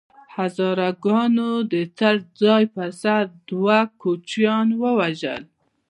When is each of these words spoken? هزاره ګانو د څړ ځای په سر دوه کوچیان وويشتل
هزاره 0.35 0.89
ګانو 1.03 1.51
د 1.71 1.73
څړ 1.97 2.15
ځای 2.41 2.63
په 2.73 2.83
سر 3.01 3.23
دوه 3.49 3.77
کوچیان 4.01 4.67
وويشتل 4.81 5.43